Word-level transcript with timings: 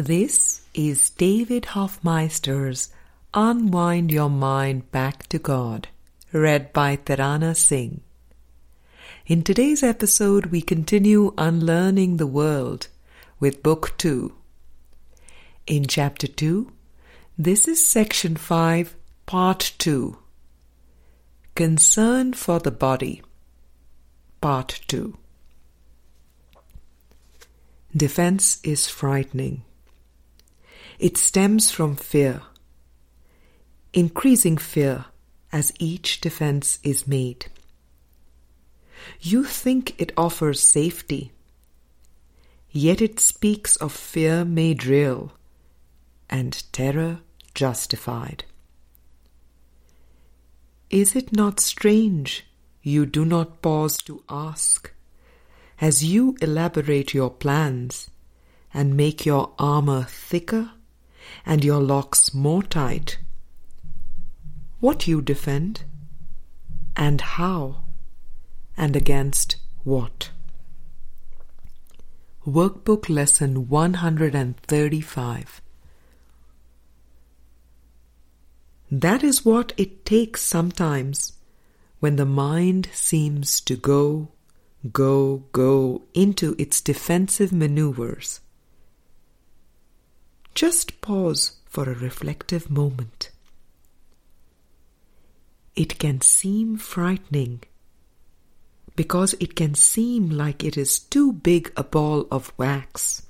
This 0.00 0.62
is 0.72 1.10
David 1.10 1.66
Hoffmeister's 1.76 2.88
Unwind 3.34 4.10
Your 4.10 4.30
Mind 4.30 4.90
Back 4.90 5.26
to 5.28 5.38
God, 5.38 5.88
read 6.32 6.72
by 6.72 6.96
Tarana 6.96 7.54
Singh. 7.54 8.00
In 9.26 9.42
today's 9.42 9.82
episode, 9.82 10.46
we 10.46 10.62
continue 10.62 11.34
unlearning 11.36 12.16
the 12.16 12.26
world 12.26 12.88
with 13.40 13.62
Book 13.62 13.92
2. 13.98 14.32
In 15.66 15.84
Chapter 15.84 16.28
2, 16.28 16.72
this 17.36 17.68
is 17.68 17.86
Section 17.86 18.36
5, 18.36 18.96
Part 19.26 19.74
2 19.76 20.16
Concern 21.54 22.32
for 22.32 22.58
the 22.58 22.70
Body, 22.70 23.20
Part 24.40 24.80
2. 24.88 25.18
Defense 27.94 28.60
is 28.64 28.86
frightening. 28.88 29.62
It 31.00 31.16
stems 31.16 31.70
from 31.70 31.96
fear, 31.96 32.42
increasing 33.94 34.58
fear 34.58 35.06
as 35.50 35.72
each 35.78 36.20
defense 36.20 36.78
is 36.82 37.06
made. 37.06 37.46
You 39.18 39.44
think 39.44 39.98
it 39.98 40.12
offers 40.18 40.62
safety, 40.62 41.32
yet 42.70 43.00
it 43.00 43.18
speaks 43.18 43.76
of 43.76 43.92
fear 43.92 44.44
made 44.44 44.84
real 44.84 45.32
and 46.28 46.62
terror 46.70 47.20
justified. 47.54 48.44
Is 50.90 51.16
it 51.16 51.34
not 51.34 51.60
strange 51.60 52.44
you 52.82 53.06
do 53.06 53.24
not 53.24 53.62
pause 53.62 53.96
to 54.02 54.22
ask, 54.28 54.92
as 55.80 56.04
you 56.04 56.36
elaborate 56.42 57.14
your 57.14 57.30
plans 57.30 58.10
and 58.74 58.98
make 58.98 59.24
your 59.24 59.54
armor 59.58 60.02
thicker 60.02 60.72
and 61.44 61.64
your 61.64 61.80
locks 61.80 62.34
more 62.34 62.62
tight? 62.62 63.18
What 64.80 65.06
you 65.06 65.20
defend, 65.22 65.84
and 66.96 67.20
how, 67.20 67.84
and 68.76 68.96
against 68.96 69.56
what? 69.84 70.30
Workbook 72.46 73.08
Lesson 73.08 73.68
135 73.68 75.62
That 78.90 79.22
is 79.22 79.44
what 79.44 79.72
it 79.76 80.04
takes 80.04 80.42
sometimes 80.42 81.34
when 82.00 82.16
the 82.16 82.24
mind 82.24 82.88
seems 82.92 83.60
to 83.60 83.76
go, 83.76 84.32
go, 84.92 85.44
go 85.52 86.02
into 86.14 86.56
its 86.58 86.80
defensive 86.80 87.52
maneuvers. 87.52 88.40
Just 90.54 91.00
pause 91.00 91.52
for 91.66 91.84
a 91.84 91.94
reflective 91.94 92.70
moment. 92.70 93.30
It 95.76 95.98
can 95.98 96.20
seem 96.20 96.76
frightening 96.76 97.62
because 98.96 99.34
it 99.40 99.54
can 99.54 99.74
seem 99.74 100.28
like 100.28 100.62
it 100.62 100.76
is 100.76 100.98
too 100.98 101.32
big 101.32 101.72
a 101.76 101.84
ball 101.84 102.26
of 102.30 102.52
wax. 102.58 103.22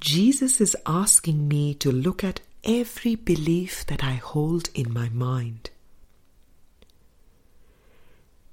Jesus 0.00 0.60
is 0.60 0.76
asking 0.84 1.48
me 1.48 1.74
to 1.74 1.92
look 1.92 2.24
at 2.24 2.40
every 2.64 3.14
belief 3.14 3.86
that 3.86 4.02
I 4.02 4.14
hold 4.14 4.68
in 4.74 4.92
my 4.92 5.08
mind. 5.10 5.70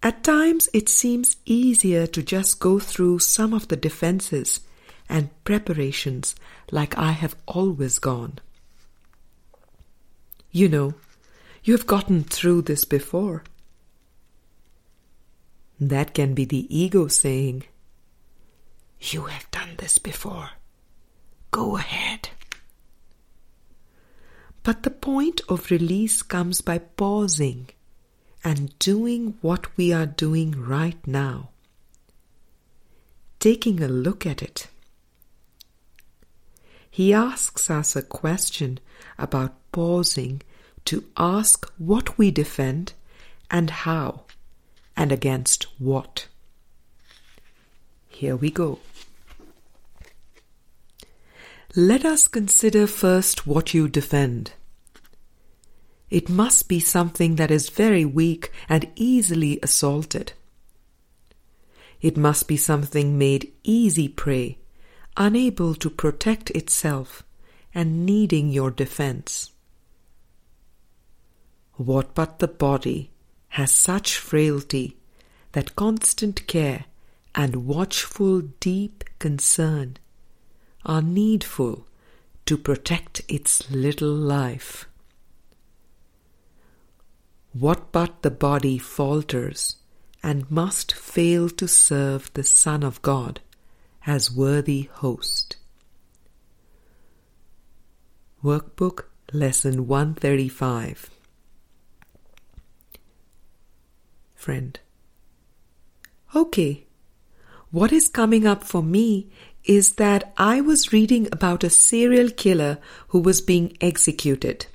At 0.04 0.24
times, 0.24 0.70
it 0.74 0.90
seems 0.90 1.38
easier 1.46 2.08
to 2.08 2.24
just 2.24 2.60
go 2.60 2.80
through 2.80 3.20
some 3.20 3.54
of 3.54 3.68
the 3.68 3.76
defenses 3.76 4.62
and 5.12 5.30
preparations 5.44 6.34
like 6.72 6.98
I 6.98 7.12
have 7.12 7.36
always 7.46 8.00
gone. 8.00 8.40
You 10.52 10.70
know, 10.70 10.94
you 11.64 11.74
have 11.74 11.86
gotten 11.86 12.24
through 12.24 12.64
this 12.64 12.86
before. 12.86 13.44
That 15.80 16.14
can 16.14 16.34
be 16.34 16.46
the 16.46 16.66
ego 16.76 17.08
saying, 17.08 17.66
You 19.00 19.26
have 19.26 19.52
done 19.52 19.76
this 19.78 19.98
before. 19.98 20.52
Go 21.52 21.76
ahead. 21.76 22.30
But 24.64 24.84
the 24.84 24.92
point 24.92 25.42
of 25.50 25.72
release 25.72 26.22
comes 26.22 26.62
by 26.62 26.78
pausing 26.78 27.70
and 28.44 28.78
doing 28.80 29.38
what 29.42 29.76
we 29.76 29.92
are 29.92 30.06
doing 30.06 30.52
right 30.52 31.06
now. 31.06 31.50
Taking 33.40 33.82
a 33.82 33.88
look 33.88 34.26
at 34.26 34.42
it. 34.42 34.68
He 36.92 37.14
asks 37.14 37.70
us 37.70 37.96
a 37.96 38.02
question 38.02 38.80
about 39.18 39.56
pausing 39.72 40.42
to 40.86 41.06
ask 41.16 41.72
what 41.78 42.18
we 42.18 42.32
defend 42.32 42.92
and 43.50 43.70
how 43.70 44.26
and 44.98 45.12
against 45.12 45.64
what. 45.80 46.28
Here 48.10 48.36
we 48.36 48.52
go. 48.52 48.80
Let 51.76 52.04
us 52.04 52.28
consider 52.28 52.86
first 52.86 53.48
what 53.48 53.74
you 53.74 53.88
defend. 53.88 54.52
It 56.10 56.28
must 56.28 56.68
be 56.68 56.82
something 56.82 57.38
that 57.38 57.50
is 57.50 57.70
very 57.70 58.04
weak 58.04 58.52
and 58.68 58.92
easily 58.96 59.60
assaulted. 59.64 60.34
It 62.02 62.18
must 62.18 62.50
be 62.50 62.58
something 62.58 63.18
made 63.18 63.54
easy 63.64 64.10
prey, 64.10 64.58
unable 65.18 65.76
to 65.76 65.90
protect 65.90 66.50
itself, 66.52 67.24
and 67.74 68.06
needing 68.06 68.50
your 68.50 68.72
defense. 68.72 69.52
What 71.76 72.14
but 72.14 72.40
the 72.40 72.48
body 72.48 73.12
has 73.50 73.72
such 73.72 74.18
frailty 74.18 74.98
that 75.54 75.76
constant 75.76 76.48
care 76.48 76.86
and 77.34 77.66
watchful 77.66 78.42
deep 78.60 79.04
concern 79.20 79.98
are 80.86 81.02
needful 81.02 81.88
to 82.46 82.58
protect 82.58 83.22
its 83.28 83.70
little 83.72 84.14
life. 84.14 84.88
What 87.54 87.92
but 87.92 88.22
the 88.22 88.32
body 88.32 88.78
falters 88.78 89.78
and 90.24 90.50
must 90.50 90.94
fail 90.94 91.50
to 91.50 91.68
serve 91.68 92.32
the 92.34 92.44
Son 92.44 92.84
of 92.84 93.02
God 93.02 93.42
as 94.06 94.32
worthy 94.32 94.90
host? 94.94 95.58
Workbook 98.44 99.06
Lesson 99.32 99.88
135 99.88 101.10
Friend 104.36 104.80
Okay, 106.36 106.86
what 107.70 107.92
is 107.92 108.08
coming 108.08 108.48
up 108.48 108.64
for 108.64 108.82
me 108.82 109.30
is 109.66 109.94
that 109.94 110.34
I 110.38 110.62
was 110.62 110.92
reading 110.92 111.28
about 111.32 111.64
a 111.64 111.70
serial 111.70 112.30
killer 112.30 112.80
who 113.10 113.20
was 113.20 113.42
being 113.42 113.78
executed. 113.80 114.66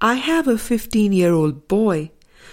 I 0.00 0.14
have 0.14 0.48
a 0.48 0.56
15 0.56 1.12
year 1.12 1.32
old 1.32 1.68
boy, 1.68 2.10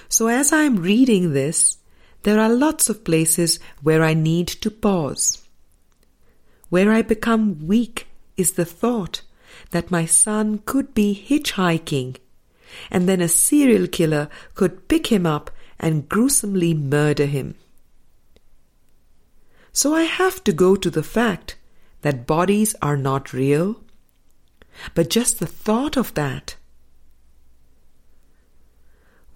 so 0.09 0.27
as 0.27 0.51
I'm 0.51 0.77
reading 0.77 1.33
this, 1.33 1.77
there 2.25 2.39
are 2.39 2.49
lots 2.49 2.89
of 2.89 3.03
places 3.03 3.59
where 3.83 4.03
I 4.03 4.15
need 4.15 4.47
to 4.47 4.71
pause. 4.71 5.43
Where 6.69 6.91
I 6.91 7.03
become 7.03 7.67
weak 7.67 8.07
is 8.35 8.53
the 8.53 8.65
thought 8.65 9.21
that 9.69 9.91
my 9.91 10.07
son 10.07 10.57
could 10.65 10.95
be 10.95 11.13
hitchhiking, 11.13 12.17
and 12.89 13.07
then 13.07 13.21
a 13.21 13.27
serial 13.27 13.85
killer 13.85 14.27
could 14.55 14.87
pick 14.87 15.07
him 15.07 15.27
up 15.27 15.51
and 15.79 16.09
gruesomely 16.09 16.73
murder 16.73 17.27
him. 17.27 17.53
So 19.71 19.93
I 19.93 20.03
have 20.03 20.43
to 20.45 20.51
go 20.51 20.75
to 20.75 20.89
the 20.89 21.03
fact 21.03 21.57
that 22.01 22.25
bodies 22.25 22.73
are 22.81 22.97
not 22.97 23.33
real, 23.33 23.83
but 24.95 25.11
just 25.11 25.37
the 25.39 25.45
thought 25.45 25.95
of 25.95 26.15
that. 26.15 26.55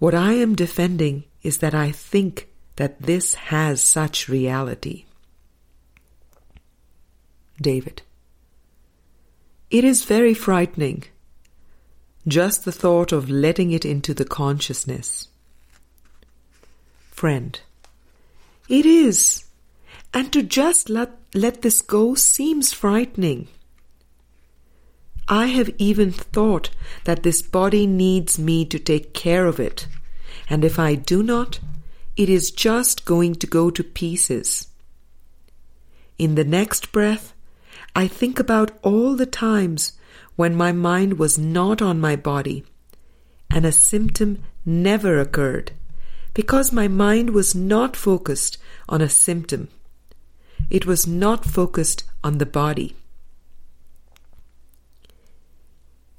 What 0.00 0.14
I 0.14 0.32
am 0.32 0.56
defending 0.56 1.22
is 1.44 1.58
that 1.58 1.74
I 1.74 1.92
think 1.92 2.49
that 2.76 3.02
this 3.02 3.34
has 3.34 3.82
such 3.82 4.28
reality. 4.28 5.04
David. 7.60 8.02
It 9.70 9.84
is 9.84 10.04
very 10.04 10.34
frightening. 10.34 11.04
Just 12.26 12.64
the 12.64 12.72
thought 12.72 13.12
of 13.12 13.30
letting 13.30 13.70
it 13.70 13.84
into 13.84 14.14
the 14.14 14.24
consciousness. 14.24 15.28
Friend. 17.10 17.60
It 18.68 18.86
is. 18.86 19.44
And 20.12 20.32
to 20.32 20.42
just 20.42 20.88
let, 20.88 21.12
let 21.34 21.62
this 21.62 21.80
go 21.80 22.14
seems 22.14 22.72
frightening. 22.72 23.48
I 25.28 25.46
have 25.46 25.70
even 25.78 26.10
thought 26.10 26.70
that 27.04 27.22
this 27.22 27.40
body 27.40 27.86
needs 27.86 28.38
me 28.38 28.64
to 28.64 28.80
take 28.80 29.14
care 29.14 29.46
of 29.46 29.60
it, 29.60 29.86
and 30.48 30.64
if 30.64 30.76
I 30.76 30.96
do 30.96 31.22
not, 31.22 31.60
it 32.20 32.28
is 32.28 32.50
just 32.50 33.06
going 33.06 33.34
to 33.34 33.46
go 33.46 33.70
to 33.70 33.82
pieces. 33.82 34.68
in 36.18 36.34
the 36.34 36.44
next 36.44 36.92
breath, 36.92 37.32
I 37.96 38.06
think 38.06 38.38
about 38.38 38.72
all 38.82 39.16
the 39.16 39.30
times 39.36 39.94
when 40.36 40.54
my 40.54 40.70
mind 40.70 41.18
was 41.18 41.38
not 41.38 41.80
on 41.80 41.98
my 41.98 42.16
body 42.16 42.62
and 43.50 43.64
a 43.64 43.72
symptom 43.72 44.42
never 44.66 45.18
occurred 45.18 45.72
because 46.34 46.74
my 46.80 46.88
mind 46.88 47.30
was 47.30 47.54
not 47.54 47.96
focused 47.96 48.58
on 48.86 49.00
a 49.00 49.08
symptom. 49.08 49.68
It 50.68 50.84
was 50.84 51.06
not 51.06 51.46
focused 51.46 52.04
on 52.22 52.36
the 52.36 52.52
body. 52.60 52.94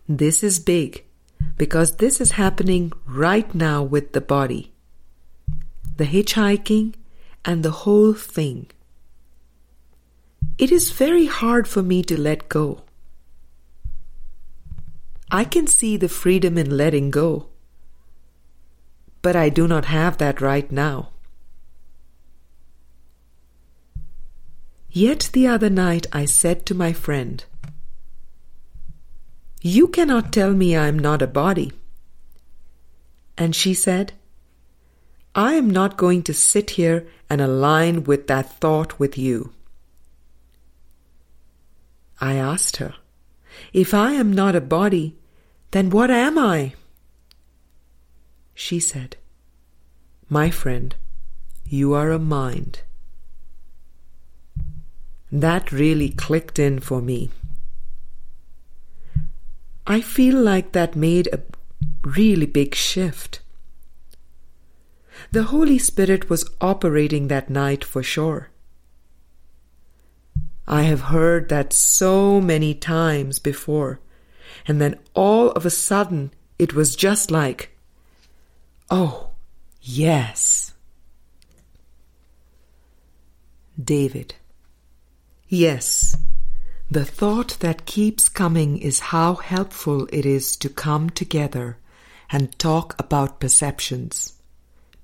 This 0.10 0.44
is 0.44 0.58
big 0.58 1.06
because 1.58 1.98
this 1.98 2.20
is 2.20 2.40
happening 2.44 2.92
right 3.06 3.54
now 3.54 3.84
with 3.84 4.14
the 4.14 4.28
body, 4.38 4.72
the 5.98 6.06
hitchhiking, 6.06 6.94
and 7.44 7.64
the 7.64 7.72
whole 7.72 8.14
thing. 8.14 8.68
It 10.58 10.72
is 10.72 10.92
very 10.92 11.26
hard 11.26 11.68
for 11.68 11.82
me 11.82 12.04
to 12.04 12.20
let 12.20 12.50
go. 12.50 12.82
I 15.32 15.44
can 15.44 15.66
see 15.66 15.98
the 15.98 16.10
freedom 16.10 16.58
in 16.58 16.76
letting 16.76 17.10
go, 17.10 17.48
but 19.22 19.36
I 19.36 19.50
do 19.50 19.68
not 19.68 19.86
have 19.86 20.18
that 20.18 20.42
right 20.42 20.72
now. 20.72 21.10
Yet 24.90 25.30
the 25.32 25.48
other 25.48 25.70
night 25.70 26.06
I 26.12 26.26
said 26.26 26.66
to 26.66 26.76
my 26.76 26.92
friend, 26.92 27.44
You 29.62 29.88
cannot 29.88 30.34
tell 30.34 30.54
me 30.54 30.76
I 30.76 30.88
am 30.88 31.00
not 31.00 31.22
a 31.22 31.28
body. 31.28 31.72
And 33.38 33.56
she 33.56 33.74
said, 33.74 34.12
I 35.34 35.54
am 35.54 35.70
not 35.70 35.98
going 35.98 36.24
to 36.24 36.34
sit 36.34 36.72
here 36.72 37.08
and 37.30 37.40
align 37.40 38.04
with 38.04 38.28
that 38.28 38.60
thought 38.60 39.00
with 39.00 39.18
you. 39.18 39.54
I 42.20 42.36
asked 42.36 42.78
her, 42.78 42.96
If 43.74 43.94
I 43.94 44.12
am 44.12 44.34
not 44.34 44.56
a 44.56 44.62
body, 44.62 45.16
then 45.72 45.90
what 45.90 46.12
am 46.12 46.38
I? 46.38 46.74
She 48.54 48.80
said, 48.80 49.16
My 50.30 50.52
friend, 50.52 50.96
you 51.66 51.94
are 51.94 52.12
a 52.12 52.20
mind. 52.20 52.82
That 55.32 55.72
really 55.72 56.10
clicked 56.10 56.60
in 56.60 56.80
for 56.80 57.02
me. 57.02 57.30
I 59.88 60.02
feel 60.02 60.38
like 60.38 60.74
that 60.74 60.96
made 60.96 61.28
a 61.28 61.42
really 62.04 62.46
big 62.46 62.76
shift. 62.76 63.41
The 65.34 65.44
Holy 65.44 65.80
Spirit 65.80 66.30
was 66.30 66.50
operating 66.60 67.30
that 67.30 67.50
night 67.50 67.86
for 67.86 68.04
sure. 68.04 68.50
I 70.68 70.82
have 70.82 71.04
heard 71.04 71.48
that 71.48 71.72
so 71.72 72.42
many 72.42 72.74
times 72.74 73.40
before, 73.40 74.02
and 74.68 74.82
then 74.82 75.00
all 75.14 75.52
of 75.52 75.66
a 75.66 75.70
sudden 75.70 76.34
it 76.60 76.74
was 76.74 76.98
just 76.98 77.32
like, 77.32 77.78
oh, 78.90 79.30
yes. 79.82 80.74
David. 83.82 84.36
Yes, 85.48 86.18
the 86.90 87.06
thought 87.06 87.56
that 87.62 87.86
keeps 87.86 88.28
coming 88.28 88.78
is 88.78 89.00
how 89.16 89.36
helpful 89.36 90.10
it 90.12 90.26
is 90.26 90.58
to 90.58 90.68
come 90.68 91.10
together 91.10 91.78
and 92.30 92.60
talk 92.60 92.96
about 93.00 93.40
perceptions 93.40 94.41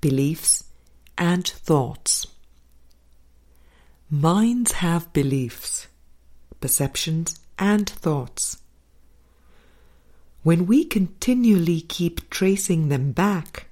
beliefs, 0.01 0.63
and 1.17 1.47
thoughts. 1.47 2.27
Minds 4.09 4.73
have 4.73 5.11
beliefs, 5.13 5.87
perceptions, 6.61 7.39
and 7.59 7.89
thoughts. 7.89 8.57
When 10.43 10.65
we 10.65 10.85
continually 10.85 11.81
keep 11.81 12.29
tracing 12.29 12.89
them 12.89 13.11
back, 13.11 13.67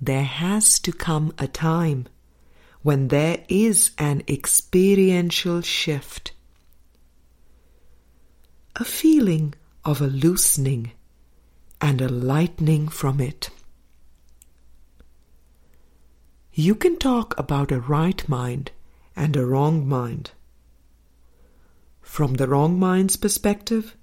there 0.00 0.24
has 0.24 0.78
to 0.80 0.92
come 0.92 1.32
a 1.38 1.48
time 1.48 2.06
when 2.82 3.08
there 3.08 3.44
is 3.48 3.90
an 3.98 4.22
experiential 4.28 5.60
shift, 5.62 6.32
a 8.76 8.84
feeling 8.84 9.54
of 9.84 10.00
a 10.00 10.06
loosening 10.06 10.92
and 11.80 12.00
a 12.00 12.08
lightening 12.08 12.88
from 12.88 13.20
it. 13.20 13.50
You 16.60 16.74
can 16.74 16.96
talk 16.96 17.38
about 17.38 17.70
a 17.70 17.78
right 17.78 18.28
mind 18.28 18.72
and 19.14 19.36
a 19.36 19.46
wrong 19.46 19.88
mind. 19.88 20.32
From 22.02 22.34
the 22.34 22.48
wrong 22.48 22.80
mind's 22.80 23.14
perspective, 23.14 23.96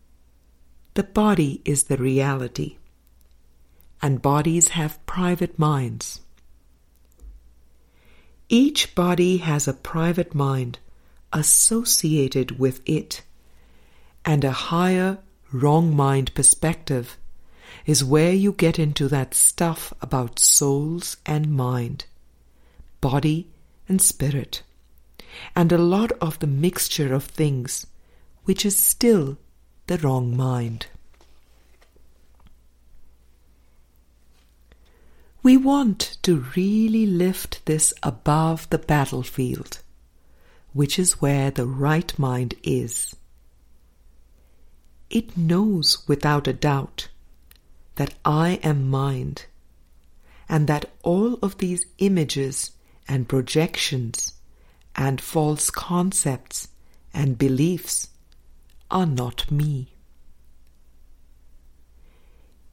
the 0.94 1.04
body 1.04 1.62
is 1.66 1.84
the 1.84 1.98
reality, 1.98 2.78
and 4.02 4.22
bodies 4.22 4.70
have 4.70 5.06
private 5.06 5.60
minds. 5.60 6.22
Each 8.48 8.96
body 8.96 9.36
has 9.40 9.68
a 9.68 9.74
private 9.74 10.34
mind 10.34 10.80
associated 11.34 12.58
with 12.58 12.80
it, 12.86 13.22
and 14.24 14.46
a 14.46 14.54
higher 14.72 15.18
wrong 15.52 15.94
mind 15.94 16.34
perspective 16.34 17.18
is 17.86 18.02
where 18.02 18.32
you 18.32 18.54
get 18.54 18.80
into 18.80 19.10
that 19.10 19.34
stuff 19.34 19.92
about 20.02 20.40
souls 20.40 21.18
and 21.26 21.52
mind 21.52 22.06
body 23.06 23.48
and 23.88 24.02
spirit, 24.02 24.64
and 25.56 25.72
a 25.72 25.78
lot 25.78 26.12
of 26.14 26.40
the 26.40 26.48
mixture 26.48 27.14
of 27.14 27.24
things, 27.24 27.86
which 28.46 28.66
is 28.66 28.76
still 28.76 29.38
the 29.86 30.00
wrong 30.00 30.36
mind. 30.36 30.88
We 35.44 35.56
want 35.56 36.18
to 36.24 36.46
really 36.56 37.06
lift 37.06 37.64
this 37.68 37.94
above 38.02 38.68
the 38.72 38.80
battlefield, 38.80 39.82
which 40.74 40.98
is 40.98 41.22
where 41.22 41.52
the 41.52 41.68
right 41.68 42.12
mind 42.18 42.56
is. 42.64 43.16
It 45.12 45.38
knows 45.38 46.04
without 46.08 46.48
a 46.48 46.54
doubt 46.54 47.10
that 47.98 48.16
I 48.26 48.60
am 48.64 48.90
mind, 48.90 49.46
and 50.50 50.66
that 50.66 50.90
all 51.04 51.36
of 51.44 51.60
these 51.60 51.86
images 52.00 52.72
and 53.08 53.28
projections 53.28 54.34
and 54.96 55.20
false 55.22 55.70
concepts 55.70 56.70
and 57.14 57.38
beliefs 57.38 58.10
are 58.90 59.06
not 59.06 59.52
me. 59.52 59.96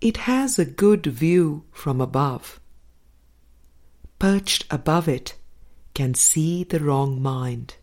It 0.00 0.16
has 0.18 0.58
a 0.58 0.64
good 0.64 1.06
view 1.06 1.64
from 1.72 2.00
above. 2.00 2.60
Perched 4.18 4.66
above 4.70 5.08
it 5.08 5.36
can 5.94 6.14
see 6.14 6.64
the 6.64 6.80
wrong 6.80 7.20
mind, 7.20 7.76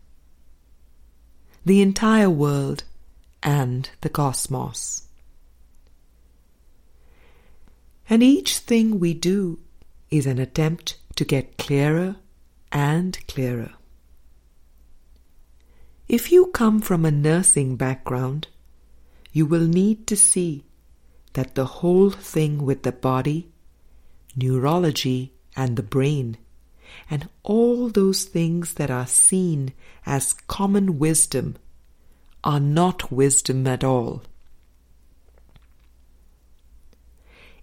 the 1.64 1.80
entire 1.80 2.30
world 2.30 2.84
and 3.42 3.88
the 4.00 4.08
cosmos. 4.08 5.06
And 8.08 8.22
each 8.22 8.58
thing 8.58 8.98
we 8.98 9.14
do 9.14 9.60
is 10.10 10.26
an 10.26 10.38
attempt 10.38 10.96
to 11.16 11.24
get 11.24 11.56
clearer 11.56 12.16
and 12.72 13.18
clearer. 13.26 13.72
If 16.08 16.32
you 16.32 16.46
come 16.46 16.80
from 16.80 17.04
a 17.04 17.10
nursing 17.10 17.76
background, 17.76 18.48
you 19.32 19.46
will 19.46 19.66
need 19.66 20.06
to 20.08 20.16
see 20.16 20.64
that 21.34 21.54
the 21.54 21.66
whole 21.66 22.10
thing 22.10 22.64
with 22.64 22.82
the 22.82 22.92
body, 22.92 23.48
neurology, 24.34 25.32
and 25.56 25.76
the 25.76 25.82
brain, 25.82 26.36
and 27.08 27.28
all 27.44 27.88
those 27.88 28.24
things 28.24 28.74
that 28.74 28.90
are 28.90 29.06
seen 29.06 29.72
as 30.04 30.32
common 30.32 30.98
wisdom, 30.98 31.56
are 32.42 32.60
not 32.60 33.12
wisdom 33.12 33.66
at 33.66 33.84
all. 33.84 34.22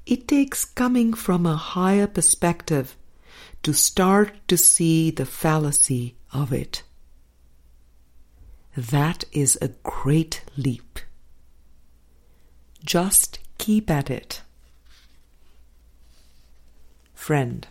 It 0.05 0.27
takes 0.27 0.63
coming 0.63 1.13
from 1.13 1.45
a 1.45 1.57
higher 1.57 2.07
perspective 2.07 2.95
to 3.67 3.73
start 3.73 4.31
to 4.47 4.55
see 4.55 5.11
the 5.11 5.25
fallacy 5.25 6.15
of 6.31 6.53
it. 6.53 6.83
That 8.77 9.25
is 9.33 9.57
a 9.61 9.73
great 9.83 10.41
leap. 10.55 10.99
Just 12.81 13.39
keep 13.57 13.91
at 13.91 14.09
it. 14.09 14.41
Friend, 17.13 17.67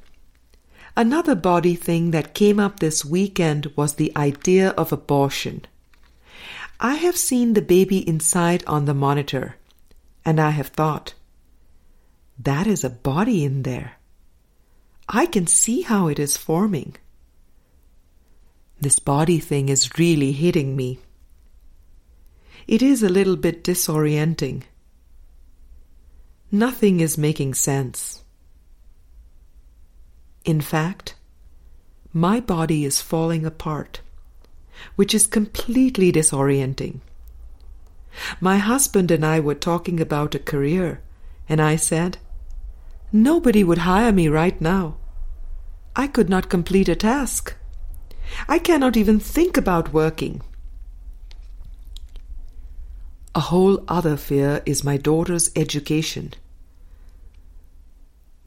another 0.95 1.35
body 1.35 1.75
thing 1.75 2.11
that 2.11 2.35
came 2.35 2.61
up 2.61 2.79
this 2.79 3.03
weekend 3.03 3.73
was 3.75 3.95
the 3.95 4.15
idea 4.15 4.75
of 4.77 4.93
abortion. 4.93 5.65
I 6.79 6.97
have 6.97 7.17
seen 7.17 7.55
the 7.55 7.63
baby 7.63 8.07
inside 8.07 8.63
on 8.67 8.85
the 8.85 8.93
monitor, 8.93 9.57
and 10.27 10.39
I 10.39 10.51
have 10.51 10.69
thought, 10.69 11.15
that 12.39 12.67
is 12.67 12.85
a 12.85 12.91
body 12.91 13.47
in 13.47 13.63
there. 13.63 13.97
I 15.09 15.27
can 15.27 15.47
see 15.47 15.83
how 15.83 16.09
it 16.09 16.19
is 16.19 16.37
forming. 16.37 16.97
This 18.81 18.99
body 18.99 19.39
thing 19.39 19.69
is 19.69 19.99
really 19.99 20.33
hitting 20.33 20.77
me. 20.77 20.99
It 22.67 22.83
is 22.83 23.03
a 23.03 23.09
little 23.09 23.37
bit 23.37 23.63
disorienting. 23.63 24.65
Nothing 26.51 27.01
is 27.01 27.17
making 27.17 27.55
sense. 27.55 28.23
In 30.45 30.61
fact, 30.61 31.15
my 32.13 32.41
body 32.41 32.85
is 32.85 33.01
falling 33.01 33.47
apart, 33.47 34.01
which 34.97 35.15
is 35.15 35.27
completely 35.27 36.11
disorienting. 36.11 37.01
My 38.41 38.59
husband 38.59 39.11
and 39.11 39.25
I 39.25 39.41
were 39.41 39.55
talking 39.55 40.01
about 40.01 40.35
a 40.35 40.39
career, 40.41 41.03
and 41.49 41.61
I 41.61 41.77
said, 41.77 42.19
Nobody 43.13 43.63
would 43.63 43.79
hire 43.79 44.13
me 44.13 44.29
right 44.29 44.61
now. 44.61 44.97
I 45.95 46.07
could 46.07 46.29
not 46.29 46.51
complete 46.51 46.89
a 46.89 46.97
task. 46.97 47.55
I 48.49 48.59
cannot 48.59 48.97
even 48.97 49.21
think 49.21 49.57
about 49.57 49.93
working. 49.93 50.43
A 53.35 53.41
whole 53.41 53.85
other 53.87 54.17
fear 54.17 54.63
is 54.67 54.83
my 54.83 54.97
daughter's 54.97 55.51
education. 55.55 56.33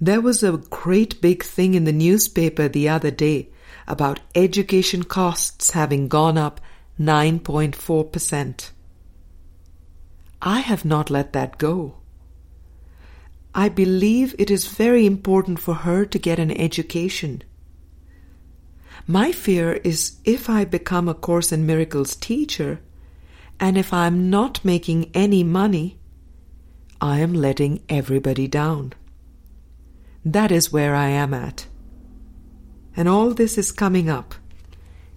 There 0.01 0.21
was 0.21 0.43
a 0.43 0.57
great 0.57 1.21
big 1.21 1.43
thing 1.43 1.73
in 1.73 1.83
the 1.83 1.91
newspaper 1.91 2.67
the 2.67 2.89
other 2.89 3.11
day 3.11 3.49
about 3.87 4.19
education 4.33 5.03
costs 5.03 5.71
having 5.71 6.07
gone 6.07 6.37
up 6.37 6.59
9.4%. 6.99 8.71
I 10.41 10.59
have 10.61 10.85
not 10.85 11.09
let 11.09 11.33
that 11.33 11.57
go. 11.57 11.98
I 13.53 13.69
believe 13.69 14.35
it 14.37 14.51
is 14.51 14.67
very 14.67 15.05
important 15.05 15.59
for 15.59 15.73
her 15.73 16.05
to 16.05 16.19
get 16.19 16.39
an 16.39 16.51
education. 16.51 17.43
My 19.07 19.31
fear 19.31 19.73
is 19.83 20.17
if 20.23 20.49
I 20.49 20.65
become 20.65 21.09
a 21.09 21.15
Course 21.15 21.51
in 21.51 21.65
Miracles 21.65 22.15
teacher, 22.15 22.79
and 23.59 23.77
if 23.77 23.91
I'm 23.91 24.29
not 24.29 24.63
making 24.63 25.09
any 25.13 25.43
money, 25.43 25.97
I 27.01 27.19
am 27.19 27.33
letting 27.33 27.81
everybody 27.89 28.47
down. 28.47 28.93
That 30.23 30.51
is 30.51 30.71
where 30.71 30.95
I 30.95 31.07
am 31.09 31.33
at. 31.33 31.65
And 32.95 33.07
all 33.07 33.31
this 33.31 33.57
is 33.57 33.71
coming 33.71 34.09
up. 34.09 34.35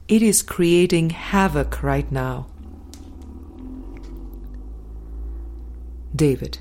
It 0.08 0.22
is 0.22 0.42
creating 0.42 1.10
havoc 1.10 1.82
right 1.82 2.10
now. 2.10 2.46
David. 6.14 6.58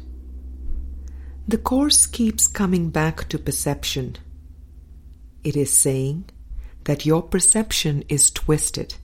The 1.48 1.57
Course 1.57 2.05
keeps 2.05 2.48
coming 2.48 2.91
back 2.91 3.27
to 3.29 3.39
perception. 3.39 4.17
It 5.43 5.55
is 5.55 5.75
saying 5.75 6.29
that 6.83 7.05
your 7.05 7.24
perception 7.24 8.03
is 8.07 8.29
twisted. 8.29 8.95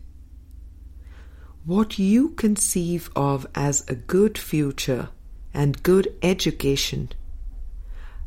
What 1.65 1.97
you 1.97 2.29
conceive 2.29 3.09
of 3.15 3.47
as 3.55 3.83
a 3.89 3.95
good 3.95 4.37
future 4.37 5.09
and 5.53 5.81
good 5.81 6.13
education, 6.21 7.09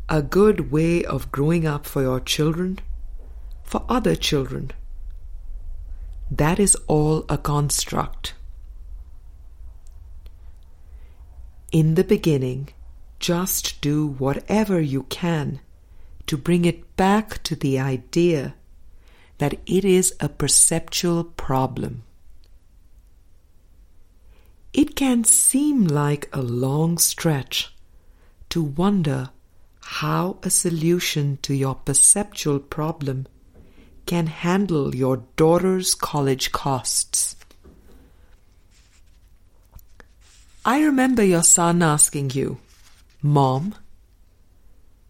a 0.09 0.23
good 0.23 0.73
way 0.73 1.05
of 1.05 1.31
growing 1.31 1.65
up 1.67 1.87
for 1.87 2.03
your 2.03 2.21
children, 2.21 2.81
for 3.63 3.85
other 3.89 4.17
children, 4.17 4.73
that 6.31 6.59
is 6.59 6.75
all 6.89 7.25
a 7.29 7.39
construct. 7.39 8.35
In 11.71 11.95
the 11.95 12.05
beginning, 12.05 12.71
just 13.21 13.81
do 13.81 14.07
whatever 14.07 14.81
you 14.81 15.05
can 15.05 15.61
to 16.27 16.37
bring 16.37 16.65
it 16.65 16.97
back 16.97 17.43
to 17.43 17.55
the 17.55 17.79
idea 17.79 18.55
that 19.39 19.55
it 19.67 19.85
is 19.85 20.15
a 20.21 20.29
perceptual 20.29 21.25
problem. 21.25 22.03
It 24.73 24.97
can 24.97 25.25
seem 25.25 25.85
like 25.85 26.29
a 26.33 26.43
long 26.43 26.99
stretch 26.99 27.75
to 28.51 28.63
wonder 28.63 29.31
how 29.81 30.39
a 30.43 30.51
solution 30.51 31.39
to 31.43 31.55
your 31.55 31.75
perceptual 31.75 32.59
problem 32.59 33.27
can 34.07 34.27
handle 34.29 34.95
your 34.95 35.25
daughter's 35.37 35.95
college 35.95 36.53
costs. 36.53 37.37
I 40.65 40.83
remember 40.83 41.25
your 41.25 41.43
son 41.43 41.83
asking 41.83 42.31
you, 42.31 42.59
Mom, 43.23 43.75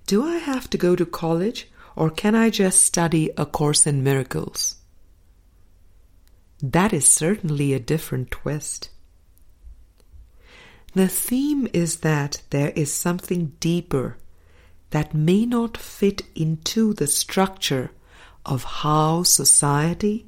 do 0.06 0.24
I 0.26 0.38
have 0.38 0.68
to 0.70 0.78
go 0.78 0.96
to 0.96 1.06
college 1.06 1.68
or 1.94 2.10
can 2.10 2.34
I 2.34 2.50
just 2.50 2.82
study 2.82 3.30
A 3.36 3.46
Course 3.46 3.86
in 3.86 4.02
Miracles? 4.02 4.76
That 6.60 6.92
is 6.92 7.06
certainly 7.06 7.72
a 7.72 7.78
different 7.78 8.30
twist. 8.30 8.90
The 10.94 11.06
theme 11.06 11.68
is 11.72 11.98
that 11.98 12.42
there 12.50 12.70
is 12.70 12.92
something 12.92 13.52
deeper 13.60 14.16
that 14.90 15.14
may 15.14 15.46
not 15.46 15.76
fit 15.76 16.22
into 16.34 16.92
the 16.92 17.06
structure 17.06 17.92
of 18.44 18.64
how 18.64 19.22
society 19.22 20.26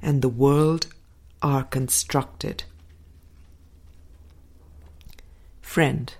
and 0.00 0.22
the 0.22 0.28
world 0.30 0.86
are 1.42 1.64
constructed. 1.64 2.64
Friend, 5.60 6.12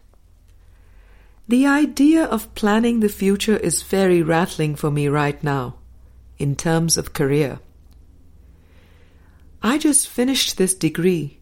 the 1.50 1.66
idea 1.66 2.24
of 2.26 2.54
planning 2.54 3.00
the 3.00 3.08
future 3.08 3.56
is 3.56 3.82
very 3.82 4.22
rattling 4.22 4.76
for 4.76 4.88
me 4.88 5.08
right 5.08 5.42
now, 5.42 5.74
in 6.38 6.54
terms 6.54 6.96
of 6.96 7.12
career. 7.12 7.58
I 9.60 9.76
just 9.76 10.06
finished 10.06 10.56
this 10.56 10.74
degree, 10.74 11.40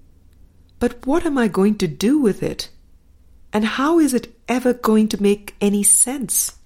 but 0.79 1.07
what 1.07 1.27
am 1.27 1.37
I 1.37 1.49
going 1.49 1.77
to 1.79 1.87
do 1.87 2.19
with 2.19 2.43
it? 2.43 2.71
And 3.53 3.67
how 3.67 3.99
is 3.99 4.15
it 4.15 4.35
ever 4.49 4.73
going 4.73 5.09
to 5.09 5.23
make 5.23 5.55
any 5.61 5.83
sense? 5.83 6.57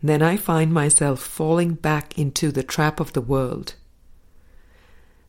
Then 0.00 0.22
I 0.22 0.36
find 0.36 0.72
myself 0.72 1.18
falling 1.18 1.74
back 1.74 2.16
into 2.16 2.52
the 2.52 2.62
trap 2.62 3.00
of 3.00 3.12
the 3.12 3.20
world. 3.20 3.74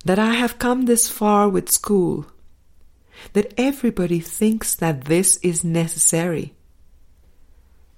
That 0.03 0.19
I 0.19 0.35
have 0.35 0.59
come 0.59 0.85
this 0.85 1.09
far 1.09 1.49
with 1.49 1.71
school 1.71 2.27
that 3.33 3.53
everybody 3.57 4.19
thinks 4.19 4.75
that 4.75 5.05
this 5.05 5.37
is 5.37 5.63
necessary. 5.63 6.53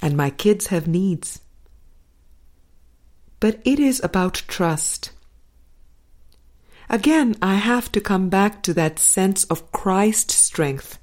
And 0.01 0.15
my 0.15 0.29
kids 0.29 0.67
have 0.67 0.87
needs. 0.87 1.39
But 3.39 3.59
it 3.65 3.79
is 3.79 4.03
about 4.03 4.43
trust. 4.47 5.11
Again, 6.89 7.35
I 7.41 7.55
have 7.55 7.91
to 7.91 8.01
come 8.01 8.29
back 8.29 8.63
to 8.63 8.73
that 8.73 8.99
sense 8.99 9.43
of 9.45 9.71
Christ 9.71 10.31
strength 10.31 10.99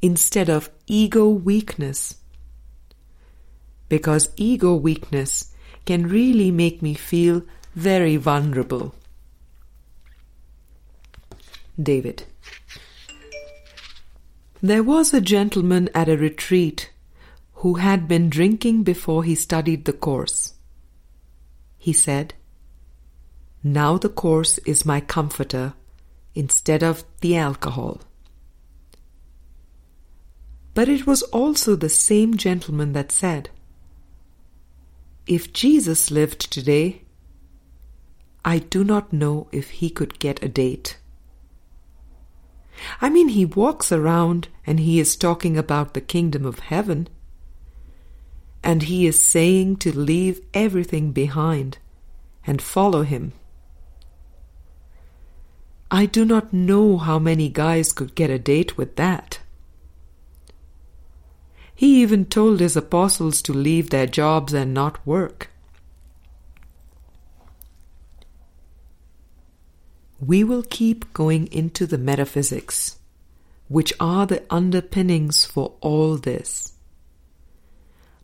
instead 0.00 0.48
of 0.48 0.70
ego 0.86 1.28
weakness. 1.28 2.16
Because 3.88 4.30
ego 4.36 4.74
weakness 4.74 5.52
can 5.84 6.08
really 6.08 6.50
make 6.50 6.80
me 6.80 6.94
feel 6.94 7.42
very 7.74 8.16
vulnerable. 8.16 8.94
David. 11.80 12.24
There 14.64 14.84
was 14.84 15.12
a 15.12 15.20
gentleman 15.20 15.88
at 15.92 16.08
a 16.08 16.16
retreat 16.16 16.92
who 17.54 17.74
had 17.74 18.06
been 18.06 18.30
drinking 18.30 18.84
before 18.84 19.24
he 19.24 19.34
studied 19.34 19.86
the 19.86 19.92
course. 19.92 20.54
He 21.78 21.92
said, 21.92 22.34
Now 23.64 23.98
the 23.98 24.08
course 24.08 24.58
is 24.58 24.86
my 24.86 25.00
comforter 25.00 25.74
instead 26.36 26.84
of 26.84 27.02
the 27.22 27.36
alcohol. 27.36 28.02
But 30.74 30.88
it 30.88 31.08
was 31.08 31.22
also 31.24 31.74
the 31.74 31.88
same 31.88 32.36
gentleman 32.36 32.92
that 32.92 33.10
said, 33.10 33.50
If 35.26 35.52
Jesus 35.52 36.12
lived 36.12 36.52
today, 36.52 37.02
I 38.44 38.60
do 38.60 38.84
not 38.84 39.12
know 39.12 39.48
if 39.50 39.70
he 39.70 39.90
could 39.90 40.20
get 40.20 40.40
a 40.40 40.48
date. 40.48 40.98
I 43.00 43.10
mean, 43.10 43.28
he 43.28 43.44
walks 43.44 43.92
around 43.92 44.48
and 44.66 44.80
he 44.80 44.98
is 44.98 45.16
talking 45.16 45.56
about 45.56 45.94
the 45.94 46.00
kingdom 46.00 46.44
of 46.44 46.58
heaven. 46.60 47.08
And 48.62 48.84
he 48.84 49.06
is 49.06 49.24
saying 49.24 49.76
to 49.78 49.96
leave 49.96 50.40
everything 50.54 51.12
behind 51.12 51.78
and 52.46 52.62
follow 52.62 53.02
him. 53.02 53.32
I 55.90 56.06
do 56.06 56.24
not 56.24 56.52
know 56.52 56.96
how 56.96 57.18
many 57.18 57.48
guys 57.48 57.92
could 57.92 58.14
get 58.14 58.30
a 58.30 58.38
date 58.38 58.78
with 58.78 58.96
that. 58.96 59.40
He 61.74 62.00
even 62.00 62.24
told 62.26 62.60
his 62.60 62.76
apostles 62.76 63.42
to 63.42 63.52
leave 63.52 63.90
their 63.90 64.06
jobs 64.06 64.54
and 64.54 64.72
not 64.72 65.04
work. 65.06 65.51
We 70.24 70.44
will 70.44 70.62
keep 70.62 71.12
going 71.12 71.48
into 71.48 71.84
the 71.84 71.98
metaphysics, 71.98 72.96
which 73.66 73.92
are 73.98 74.24
the 74.24 74.40
underpinnings 74.50 75.44
for 75.44 75.74
all 75.80 76.16
this. 76.16 76.74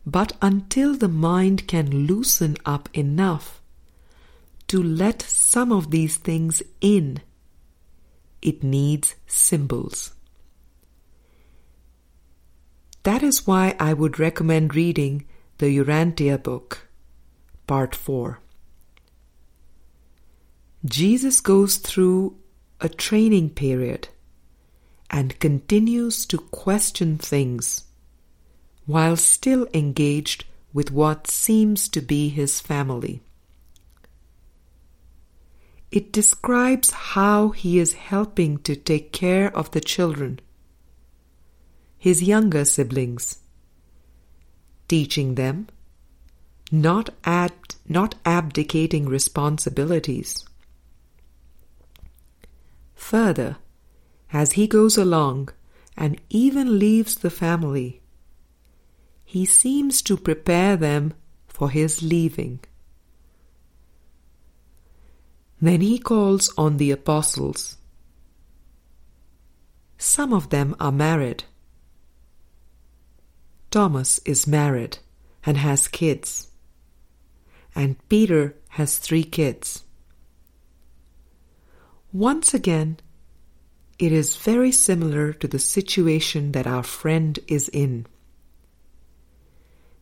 But 0.05 0.31
until 0.41 0.95
the 0.95 1.09
mind 1.09 1.67
can 1.67 2.07
loosen 2.07 2.55
up 2.65 2.87
enough 2.93 3.61
to 4.69 4.81
let 4.81 5.21
some 5.21 5.73
of 5.73 5.91
these 5.91 6.15
things 6.15 6.63
in, 6.79 7.19
it 8.41 8.63
needs 8.63 9.15
symbols. 9.27 10.13
That 13.03 13.21
is 13.23 13.45
why 13.45 13.75
I 13.77 13.93
would 13.93 14.19
recommend 14.19 14.73
reading 14.73 15.25
the 15.57 15.77
Urantia 15.77 16.41
book, 16.41 16.87
Part 17.67 17.93
4. 17.93 18.39
Jesus 20.85 21.41
goes 21.41 21.77
through 21.77 22.37
a 22.79 22.87
training 22.87 23.49
period 23.49 24.07
and 25.09 25.39
continues 25.39 26.25
to 26.27 26.37
question 26.37 27.17
things 27.17 27.83
while 28.85 29.17
still 29.17 29.67
engaged 29.73 30.45
with 30.73 30.91
what 30.91 31.27
seems 31.27 31.89
to 31.89 32.01
be 32.01 32.29
his 32.29 32.61
family. 32.61 33.21
It 35.91 36.13
describes 36.13 36.91
how 36.91 37.49
he 37.49 37.79
is 37.79 37.93
helping 37.93 38.59
to 38.59 38.75
take 38.75 39.11
care 39.11 39.55
of 39.55 39.71
the 39.71 39.81
children, 39.81 40.39
his 41.97 42.23
younger 42.23 42.63
siblings, 42.63 43.39
teaching 44.87 45.35
them, 45.35 45.67
not, 46.71 47.09
ad- 47.25 47.75
not 47.87 48.15
abdicating 48.23 49.07
responsibilities. 49.07 50.45
Further, 53.09 53.57
as 54.31 54.51
he 54.51 54.67
goes 54.67 54.95
along 54.95 55.49
and 55.97 56.21
even 56.29 56.77
leaves 56.77 57.15
the 57.15 57.31
family, 57.31 58.03
he 59.25 59.45
seems 59.45 60.03
to 60.03 60.15
prepare 60.15 60.77
them 60.77 61.15
for 61.47 61.71
his 61.71 62.03
leaving. 62.03 62.59
Then 65.59 65.81
he 65.81 65.97
calls 65.97 66.53
on 66.55 66.77
the 66.77 66.91
apostles. 66.91 67.77
Some 69.97 70.31
of 70.31 70.51
them 70.51 70.75
are 70.79 70.91
married. 70.91 71.45
Thomas 73.71 74.19
is 74.19 74.45
married 74.45 74.99
and 75.43 75.57
has 75.57 75.87
kids. 75.87 76.51
And 77.73 77.97
Peter 78.07 78.55
has 78.77 78.99
three 78.99 79.23
kids. 79.23 79.83
Once 82.11 82.53
again, 82.53 82.99
it 83.99 84.11
is 84.11 84.35
very 84.37 84.71
similar 84.71 85.31
to 85.33 85.47
the 85.47 85.59
situation 85.59 86.53
that 86.53 86.65
our 86.65 86.83
friend 86.83 87.37
is 87.47 87.69
in. 87.69 88.07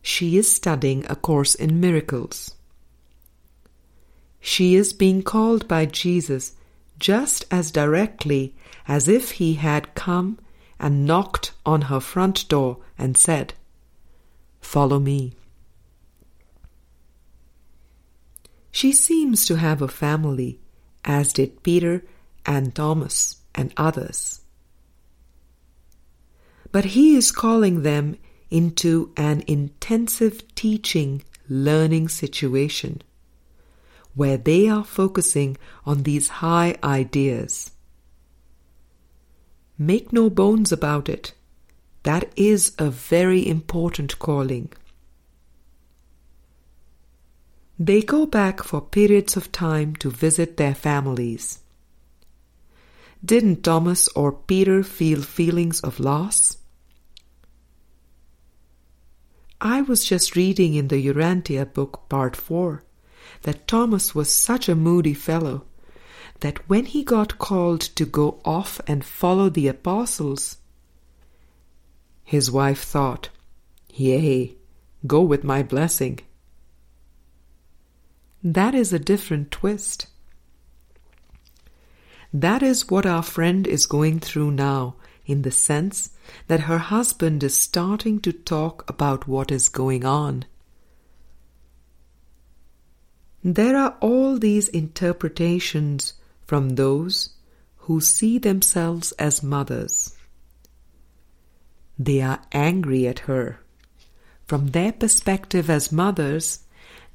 She 0.00 0.38
is 0.38 0.54
studying 0.54 1.04
a 1.10 1.16
course 1.16 1.54
in 1.54 1.80
miracles. 1.80 2.54
She 4.40 4.74
is 4.74 4.92
being 4.92 5.22
called 5.22 5.68
by 5.68 5.84
Jesus 5.84 6.54
just 6.98 7.44
as 7.50 7.70
directly 7.70 8.54
as 8.86 9.08
if 9.08 9.32
he 9.32 9.54
had 9.54 9.94
come 9.94 10.38
and 10.80 11.04
knocked 11.04 11.52
on 11.66 11.82
her 11.82 12.00
front 12.00 12.48
door 12.48 12.78
and 12.96 13.16
said, 13.16 13.52
Follow 14.60 14.98
me. 14.98 15.34
She 18.70 18.92
seems 18.92 19.44
to 19.46 19.56
have 19.56 19.82
a 19.82 19.88
family, 19.88 20.60
as 21.08 21.32
did 21.32 21.62
Peter 21.64 22.04
and 22.46 22.74
Thomas 22.74 23.38
and 23.54 23.72
others. 23.76 24.42
But 26.70 26.84
he 26.84 27.16
is 27.16 27.32
calling 27.32 27.82
them 27.82 28.16
into 28.50 29.12
an 29.16 29.42
intensive 29.46 30.54
teaching 30.54 31.24
learning 31.48 32.08
situation 32.08 33.02
where 34.14 34.36
they 34.36 34.68
are 34.68 34.84
focusing 34.84 35.56
on 35.86 36.02
these 36.02 36.28
high 36.28 36.76
ideas. 36.84 37.70
Make 39.78 40.12
no 40.12 40.28
bones 40.28 40.72
about 40.72 41.08
it, 41.08 41.32
that 42.02 42.30
is 42.36 42.74
a 42.78 42.90
very 42.90 43.46
important 43.46 44.18
calling. 44.18 44.72
They 47.78 48.02
go 48.02 48.26
back 48.26 48.62
for 48.62 48.80
periods 48.80 49.36
of 49.36 49.52
time 49.52 49.94
to 49.96 50.10
visit 50.10 50.56
their 50.56 50.74
families. 50.74 51.60
Didn't 53.24 53.62
Thomas 53.62 54.08
or 54.08 54.32
Peter 54.32 54.82
feel 54.82 55.22
feelings 55.22 55.80
of 55.80 56.00
loss? 56.00 56.56
I 59.60 59.82
was 59.82 60.04
just 60.04 60.34
reading 60.34 60.74
in 60.74 60.88
the 60.88 61.04
Urantia 61.04 61.72
book, 61.72 62.08
part 62.08 62.34
4, 62.34 62.82
that 63.42 63.66
Thomas 63.68 64.14
was 64.14 64.32
such 64.32 64.68
a 64.68 64.74
moody 64.76 65.14
fellow 65.14 65.64
that 66.40 66.68
when 66.68 66.84
he 66.84 67.02
got 67.02 67.38
called 67.38 67.80
to 67.80 68.04
go 68.06 68.40
off 68.44 68.80
and 68.86 69.04
follow 69.04 69.48
the 69.48 69.66
apostles, 69.66 70.58
his 72.24 72.50
wife 72.50 72.82
thought, 72.82 73.30
Yea, 73.94 74.56
go 75.06 75.22
with 75.22 75.42
my 75.42 75.62
blessing. 75.62 76.20
That 78.42 78.74
is 78.74 78.92
a 78.92 78.98
different 78.98 79.50
twist. 79.50 80.06
That 82.32 82.62
is 82.62 82.90
what 82.90 83.06
our 83.06 83.22
friend 83.22 83.66
is 83.66 83.86
going 83.86 84.20
through 84.20 84.52
now, 84.52 84.96
in 85.26 85.42
the 85.42 85.50
sense 85.50 86.10
that 86.46 86.60
her 86.60 86.78
husband 86.78 87.42
is 87.42 87.56
starting 87.56 88.20
to 88.20 88.32
talk 88.32 88.88
about 88.88 89.26
what 89.26 89.50
is 89.50 89.68
going 89.68 90.04
on. 90.04 90.44
There 93.42 93.76
are 93.76 93.96
all 94.00 94.38
these 94.38 94.68
interpretations 94.68 96.14
from 96.46 96.70
those 96.70 97.30
who 97.76 98.00
see 98.00 98.38
themselves 98.38 99.12
as 99.12 99.42
mothers. 99.42 100.14
They 101.98 102.20
are 102.20 102.42
angry 102.52 103.08
at 103.08 103.20
her. 103.20 103.60
From 104.46 104.68
their 104.68 104.92
perspective 104.92 105.68
as 105.70 105.90
mothers, 105.90 106.60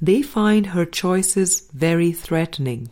they 0.02 0.22
find 0.22 0.68
her 0.68 0.86
choices 0.86 1.70
very 1.74 2.12
threatening. 2.12 2.90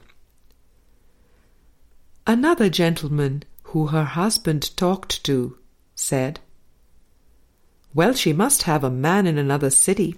Another 2.26 2.70
gentleman 2.70 3.44
who 3.64 3.88
her 3.88 4.04
husband 4.04 4.76
talked 4.78 5.24
to 5.24 5.58
said, 5.96 6.40
Well, 7.94 8.14
she 8.14 8.34
must 8.34 8.64
have 8.64 8.84
a 8.84 8.90
man 8.90 9.28
in 9.28 9.38
another 9.38 9.70
city. 9.70 10.16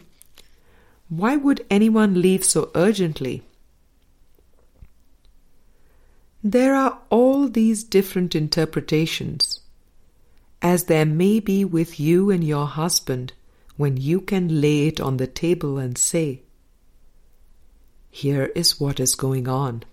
Why 1.09 1.35
would 1.35 1.65
anyone 1.69 2.21
leave 2.21 2.43
so 2.43 2.71
urgently? 2.75 3.43
There 6.43 6.75
are 6.75 6.99
all 7.09 7.47
these 7.47 7.83
different 7.83 8.35
interpretations, 8.35 9.61
as 10.61 10.85
there 10.85 11.05
may 11.05 11.39
be 11.39 11.63
with 11.63 11.99
you 11.99 12.29
and 12.29 12.43
your 12.43 12.67
husband 12.67 13.33
when 13.77 13.97
you 13.97 14.21
can 14.21 14.61
lay 14.61 14.87
it 14.87 14.99
on 14.99 15.17
the 15.17 15.27
table 15.27 15.77
and 15.77 15.97
say, 15.97 16.42
Here 18.15 18.51
is 18.53 18.79
what 18.79 18.99
is 18.99 19.15
going 19.15 19.47
on. 19.47 19.83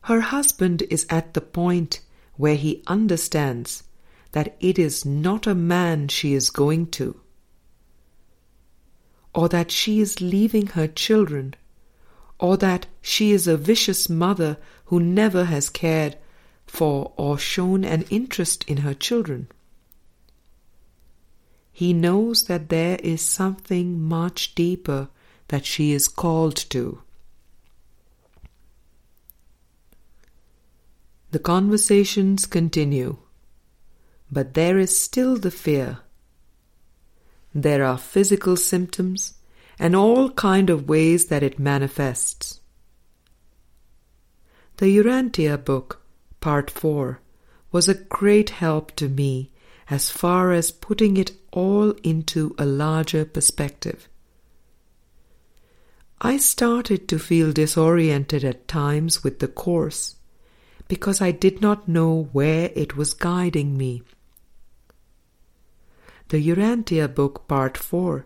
Her 0.00 0.18
husband 0.18 0.82
is 0.90 1.06
at 1.08 1.34
the 1.34 1.40
point 1.40 2.00
where 2.34 2.56
he 2.56 2.82
understands 2.88 3.84
that 4.32 4.56
it 4.58 4.76
is 4.76 5.04
not 5.04 5.46
a 5.46 5.54
man 5.54 6.08
she 6.08 6.34
is 6.34 6.50
going 6.50 6.88
to, 6.98 7.20
or 9.36 9.48
that 9.50 9.70
she 9.70 10.00
is 10.00 10.20
leaving 10.20 10.66
her 10.66 10.88
children, 10.88 11.54
or 12.40 12.56
that 12.56 12.88
she 13.00 13.30
is 13.30 13.46
a 13.46 13.56
vicious 13.56 14.08
mother 14.08 14.58
who 14.86 14.98
never 14.98 15.44
has 15.44 15.70
cared 15.70 16.18
for 16.66 17.12
or 17.16 17.38
shown 17.38 17.84
an 17.84 18.02
interest 18.10 18.64
in 18.64 18.78
her 18.78 18.94
children. 18.94 19.46
He 21.72 21.92
knows 21.92 22.46
that 22.46 22.68
there 22.68 22.98
is 23.00 23.22
something 23.22 24.02
much 24.02 24.56
deeper 24.56 25.08
that 25.48 25.64
she 25.64 25.92
is 25.92 26.08
called 26.08 26.56
to. 26.56 27.02
The 31.30 31.38
conversations 31.38 32.46
continue, 32.46 33.18
but 34.30 34.54
there 34.54 34.78
is 34.78 34.98
still 34.98 35.36
the 35.36 35.50
fear. 35.50 35.98
There 37.54 37.84
are 37.84 37.98
physical 37.98 38.56
symptoms 38.56 39.34
and 39.78 39.94
all 39.94 40.30
kind 40.30 40.70
of 40.70 40.88
ways 40.88 41.26
that 41.26 41.42
it 41.42 41.58
manifests. 41.58 42.60
The 44.78 44.86
Urantia 44.98 45.62
book, 45.62 46.02
part 46.40 46.70
4, 46.70 47.20
was 47.72 47.88
a 47.88 47.94
great 47.94 48.50
help 48.50 48.94
to 48.96 49.08
me 49.08 49.50
as 49.88 50.10
far 50.10 50.52
as 50.52 50.70
putting 50.70 51.16
it 51.16 51.32
all 51.52 51.90
into 52.02 52.54
a 52.58 52.66
larger 52.66 53.24
perspective. 53.24 54.08
I 56.20 56.38
started 56.38 57.08
to 57.08 57.18
feel 57.18 57.52
disoriented 57.52 58.42
at 58.42 58.68
times 58.68 59.22
with 59.22 59.40
the 59.40 59.48
course 59.48 60.16
because 60.88 61.20
I 61.20 61.30
did 61.30 61.60
not 61.60 61.88
know 61.88 62.30
where 62.32 62.70
it 62.74 62.96
was 62.96 63.12
guiding 63.12 63.76
me. 63.76 64.02
The 66.28 66.38
Urantia 66.38 67.14
book, 67.14 67.46
part 67.46 67.76
4, 67.76 68.24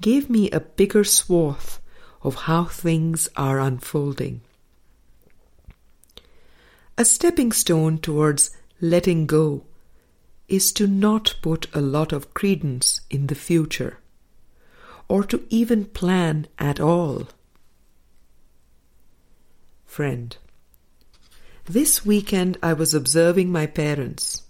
gave 0.00 0.28
me 0.28 0.50
a 0.50 0.60
bigger 0.60 1.02
swath 1.02 1.80
of 2.22 2.34
how 2.34 2.64
things 2.64 3.28
are 3.36 3.58
unfolding. 3.58 4.42
A 6.98 7.04
stepping 7.04 7.52
stone 7.52 7.98
towards 7.98 8.50
letting 8.80 9.26
go 9.26 9.64
is 10.46 10.72
to 10.72 10.86
not 10.86 11.36
put 11.42 11.74
a 11.74 11.80
lot 11.80 12.12
of 12.12 12.34
credence 12.34 13.00
in 13.10 13.28
the 13.28 13.34
future 13.34 13.98
or 15.14 15.22
to 15.22 15.46
even 15.48 15.84
plan 15.84 16.44
at 16.58 16.80
all. 16.80 17.28
Friend, 19.86 20.36
this 21.66 22.04
weekend 22.04 22.58
I 22.60 22.72
was 22.72 22.94
observing 22.94 23.52
my 23.52 23.66
parents. 23.66 24.42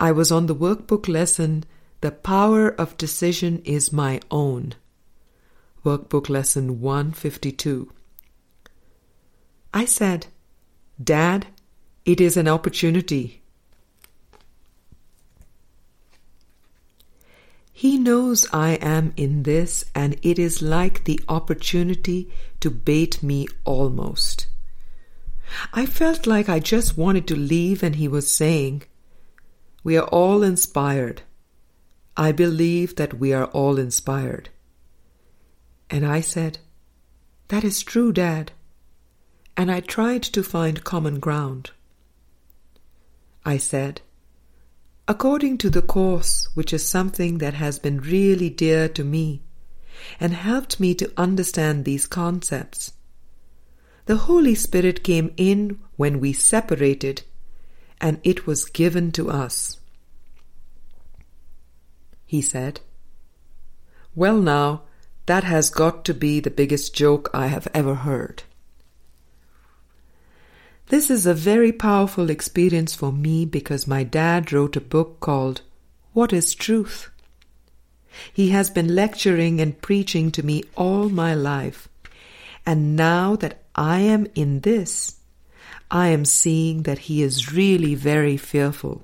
I 0.00 0.10
was 0.10 0.32
on 0.32 0.46
the 0.46 0.54
workbook 0.56 1.06
lesson, 1.06 1.62
The 2.00 2.10
Power 2.10 2.70
of 2.70 2.96
Decision 2.96 3.62
is 3.64 3.92
My 3.92 4.20
Own. 4.32 4.74
Workbook 5.84 6.28
lesson 6.28 6.80
152. 6.80 7.92
I 9.72 9.84
said, 9.84 10.26
Dad, 11.00 11.46
it 12.04 12.20
is 12.20 12.36
an 12.36 12.48
opportunity. 12.48 13.43
He 17.76 17.98
knows 17.98 18.46
I 18.52 18.74
am 18.74 19.12
in 19.16 19.42
this, 19.42 19.84
and 19.96 20.16
it 20.22 20.38
is 20.38 20.62
like 20.62 21.04
the 21.04 21.18
opportunity 21.28 22.30
to 22.60 22.70
bait 22.70 23.20
me 23.20 23.48
almost. 23.64 24.46
I 25.72 25.84
felt 25.84 26.24
like 26.24 26.48
I 26.48 26.60
just 26.60 26.96
wanted 26.96 27.26
to 27.26 27.36
leave, 27.36 27.82
and 27.82 27.96
he 27.96 28.06
was 28.06 28.30
saying, 28.30 28.84
We 29.82 29.96
are 29.96 30.06
all 30.06 30.44
inspired. 30.44 31.22
I 32.16 32.30
believe 32.30 32.94
that 32.94 33.18
we 33.18 33.32
are 33.32 33.46
all 33.46 33.76
inspired. 33.76 34.50
And 35.90 36.06
I 36.06 36.20
said, 36.20 36.60
That 37.48 37.64
is 37.64 37.82
true, 37.82 38.12
Dad. 38.12 38.52
And 39.56 39.68
I 39.68 39.80
tried 39.80 40.22
to 40.22 40.44
find 40.44 40.84
common 40.84 41.18
ground. 41.18 41.72
I 43.44 43.56
said, 43.56 44.00
according 45.06 45.58
to 45.58 45.68
the 45.68 45.82
Course, 45.82 46.48
which 46.54 46.72
is 46.72 46.86
something 46.86 47.38
that 47.38 47.54
has 47.54 47.78
been 47.78 48.00
really 48.00 48.48
dear 48.48 48.88
to 48.88 49.04
me 49.04 49.42
and 50.18 50.32
helped 50.32 50.80
me 50.80 50.94
to 50.94 51.12
understand 51.16 51.84
these 51.84 52.06
concepts. 52.06 52.92
The 54.06 54.16
Holy 54.16 54.54
Spirit 54.54 55.04
came 55.04 55.32
in 55.36 55.78
when 55.96 56.20
we 56.20 56.32
separated, 56.32 57.22
and 58.00 58.20
it 58.22 58.46
was 58.46 58.64
given 58.64 59.12
to 59.12 59.30
us. 59.30 59.78
He 62.26 62.42
said, 62.42 62.80
Well, 64.14 64.38
now, 64.38 64.82
that 65.26 65.44
has 65.44 65.70
got 65.70 66.04
to 66.06 66.14
be 66.14 66.40
the 66.40 66.50
biggest 66.50 66.94
joke 66.94 67.30
I 67.32 67.46
have 67.46 67.68
ever 67.72 67.94
heard. 67.94 68.42
This 70.88 71.10
is 71.10 71.24
a 71.24 71.32
very 71.34 71.72
powerful 71.72 72.28
experience 72.28 72.94
for 72.94 73.10
me 73.10 73.46
because 73.46 73.86
my 73.86 74.04
dad 74.04 74.52
wrote 74.52 74.76
a 74.76 74.82
book 74.82 75.18
called 75.20 75.62
What 76.12 76.32
is 76.32 76.54
Truth? 76.54 77.08
He 78.32 78.50
has 78.50 78.68
been 78.68 78.94
lecturing 78.94 79.60
and 79.60 79.80
preaching 79.80 80.30
to 80.32 80.44
me 80.44 80.62
all 80.76 81.08
my 81.08 81.34
life. 81.34 81.88
And 82.66 82.96
now 82.96 83.34
that 83.36 83.62
I 83.74 84.00
am 84.00 84.26
in 84.34 84.60
this, 84.60 85.16
I 85.90 86.08
am 86.08 86.24
seeing 86.24 86.82
that 86.82 87.00
he 87.00 87.22
is 87.22 87.52
really 87.52 87.94
very 87.94 88.36
fearful. 88.36 89.02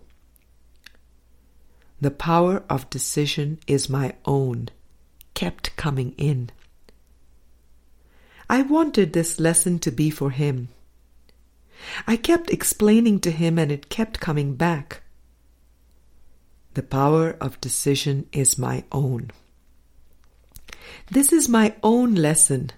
The 2.00 2.10
power 2.10 2.62
of 2.68 2.90
decision 2.90 3.58
is 3.66 3.88
my 3.88 4.14
own, 4.24 4.68
kept 5.34 5.76
coming 5.76 6.14
in. 6.16 6.50
I 8.48 8.62
wanted 8.62 9.12
this 9.12 9.40
lesson 9.40 9.78
to 9.80 9.90
be 9.90 10.10
for 10.10 10.30
him. 10.30 10.68
I 12.06 12.16
kept 12.16 12.50
explaining 12.50 13.20
to 13.20 13.30
him 13.30 13.58
and 13.58 13.70
it 13.72 13.88
kept 13.88 14.20
coming 14.20 14.54
back. 14.54 15.02
The 16.74 16.82
power 16.82 17.36
of 17.40 17.60
decision 17.60 18.26
is 18.32 18.58
my 18.58 18.84
own. 18.92 19.30
This 21.10 21.32
is 21.32 21.48
my 21.48 21.74
own 21.82 22.14
lesson. 22.14 22.70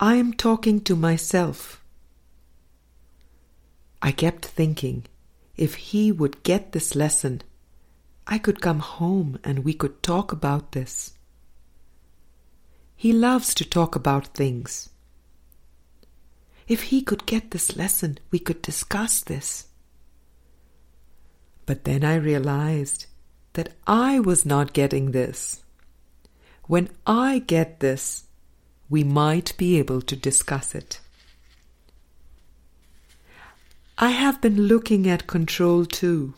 I 0.00 0.16
am 0.16 0.32
talking 0.32 0.80
to 0.82 0.94
myself. 0.94 1.82
I 4.00 4.12
kept 4.12 4.44
thinking, 4.44 5.06
if 5.56 5.74
he 5.74 6.12
would 6.12 6.42
get 6.42 6.72
this 6.72 6.94
lesson, 6.94 7.42
I 8.26 8.38
could 8.38 8.60
come 8.60 8.80
home 8.80 9.38
and 9.42 9.64
we 9.64 9.74
could 9.74 10.02
talk 10.02 10.30
about 10.30 10.72
this. 10.72 11.14
He 12.94 13.12
loves 13.12 13.54
to 13.54 13.64
talk 13.64 13.96
about 13.96 14.34
things. 14.34 14.90
If 16.68 16.82
he 16.84 17.00
could 17.00 17.24
get 17.24 17.50
this 17.50 17.76
lesson, 17.76 18.18
we 18.30 18.38
could 18.38 18.60
discuss 18.60 19.20
this. 19.20 19.68
But 21.64 21.84
then 21.84 22.04
I 22.04 22.16
realized 22.16 23.06
that 23.54 23.70
I 23.86 24.20
was 24.20 24.44
not 24.44 24.74
getting 24.74 25.12
this. 25.12 25.62
When 26.66 26.90
I 27.06 27.38
get 27.38 27.80
this, 27.80 28.24
we 28.90 29.02
might 29.02 29.56
be 29.56 29.78
able 29.78 30.02
to 30.02 30.14
discuss 30.14 30.74
it. 30.74 31.00
I 33.96 34.10
have 34.10 34.40
been 34.40 34.62
looking 34.62 35.08
at 35.08 35.26
control 35.26 35.86
too. 35.86 36.34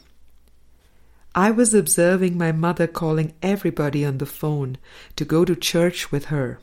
I 1.35 1.51
was 1.51 1.75
observing 1.75 2.39
my 2.39 2.53
mother 2.53 2.87
calling 2.87 3.35
everybody 3.43 4.05
on 4.05 4.19
the 4.19 4.27
phone 4.27 4.79
to 5.17 5.25
go 5.25 5.45
to 5.45 5.55
church 5.55 6.11
with 6.11 6.27
her. 6.27 6.61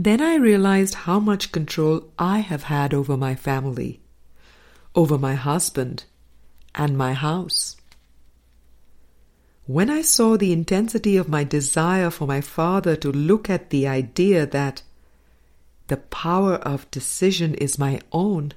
Then 0.00 0.20
I 0.20 0.36
realized 0.36 0.94
how 0.94 1.18
much 1.18 1.50
control 1.50 2.12
I 2.20 2.38
have 2.38 2.62
had 2.62 2.94
over 2.94 3.16
my 3.16 3.34
family, 3.34 4.00
over 4.94 5.18
my 5.18 5.34
husband, 5.34 6.04
and 6.72 6.96
my 6.96 7.14
house. 7.14 7.76
When 9.66 9.90
I 9.90 10.02
saw 10.02 10.36
the 10.36 10.52
intensity 10.52 11.16
of 11.16 11.28
my 11.28 11.42
desire 11.42 12.10
for 12.10 12.28
my 12.28 12.40
father 12.40 12.94
to 12.94 13.10
look 13.10 13.50
at 13.50 13.70
the 13.70 13.88
idea 13.88 14.46
that 14.46 14.82
the 15.88 15.96
power 15.96 16.54
of 16.54 16.88
decision 16.92 17.54
is 17.54 17.76
my 17.76 18.00
own, 18.12 18.52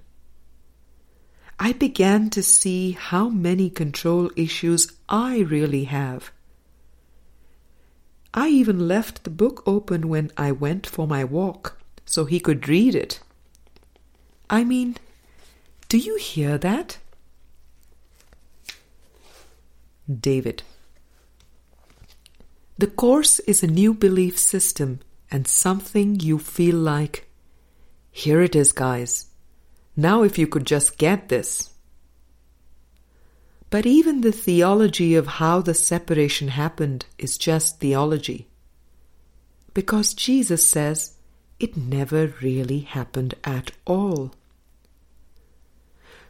I 1.60 1.73
began 1.73 2.30
to 2.30 2.43
see 2.43 2.91
how 2.91 3.30
many 3.30 3.71
control 3.71 4.30
issues 4.36 4.93
I 5.10 5.39
really 5.39 5.86
have 5.86 6.32
I 8.34 8.48
even 8.50 8.88
left 8.88 9.24
the 9.24 9.30
book 9.30 9.63
open 9.65 10.08
when 10.08 10.32
I 10.38 10.52
went 10.52 10.88
for 10.88 11.06
my 11.08 11.24
walk 11.24 11.78
so 12.06 12.26
he 12.26 12.39
could 12.39 12.67
read 12.67 12.96
it. 12.96 13.20
I 14.50 14.63
mean, 14.63 14.98
do 15.89 15.98
you 15.98 16.15
hear 16.17 16.58
that? 16.58 16.98
David. 20.10 20.63
The 22.78 22.88
Course 22.88 23.39
is 23.41 23.62
a 23.62 23.67
new 23.67 23.94
belief 23.94 24.39
system 24.39 25.02
and 25.30 25.48
something 25.48 26.20
you 26.20 26.39
feel 26.39 26.76
like, 26.76 27.28
here 28.12 28.41
it 28.41 28.56
is, 28.56 28.72
guys. 28.72 29.28
Now, 29.96 30.24
if 30.24 30.38
you 30.38 30.48
could 30.48 30.65
just 30.65 30.98
get 30.98 31.30
this. 31.30 31.70
But 33.71 33.86
even 33.86 34.19
the 34.19 34.34
theology 34.34 35.15
of 35.15 35.39
how 35.39 35.62
the 35.62 35.73
separation 35.73 36.49
happened 36.49 37.05
is 37.17 37.38
just 37.38 37.79
theology. 37.79 38.49
Because 39.73 40.13
Jesus 40.13 40.69
says 40.69 41.13
it 41.57 41.77
never 41.77 42.34
really 42.41 42.81
happened 42.81 43.34
at 43.45 43.71
all. 43.88 44.34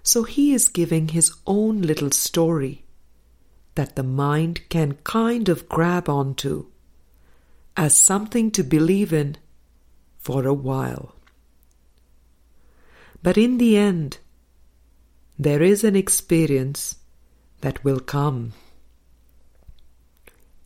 So 0.03 0.21
he 0.21 0.53
is 0.53 0.67
giving 0.67 1.09
his 1.09 1.33
own 1.47 1.81
little 1.81 2.11
story 2.11 2.85
that 3.73 3.95
the 3.95 4.03
mind 4.03 4.61
can 4.69 4.93
kind 5.03 5.49
of 5.49 5.67
grab 5.67 6.07
onto 6.07 6.67
as 7.75 7.97
something 7.97 8.51
to 8.51 8.63
believe 8.63 9.11
in 9.11 9.37
for 10.19 10.45
a 10.45 10.53
while. 10.53 11.15
But 13.23 13.37
in 13.37 13.57
the 13.57 13.77
end, 13.77 14.19
there 15.39 15.63
is 15.63 15.83
an 15.83 15.95
experience 15.95 16.97
that 17.61 17.83
will 17.83 17.99
come. 17.99 18.53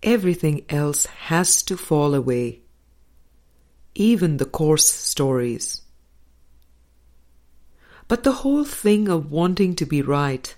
Everything 0.04 0.66
else 0.70 1.06
has 1.06 1.64
to 1.64 1.78
fall 1.78 2.14
away, 2.14 2.62
even 3.94 4.38
the 4.38 4.46
course 4.46 4.88
stories. 4.88 5.82
But 8.08 8.24
the 8.24 8.34
whole 8.44 8.66
thing 8.66 9.08
of 9.10 9.32
wanting 9.32 9.76
to 9.76 9.86
be 9.86 10.02
right, 10.02 10.56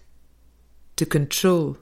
to 0.98 1.06
control, 1.06 1.78